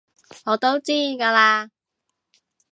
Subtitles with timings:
[0.45, 1.69] 我都知㗎喇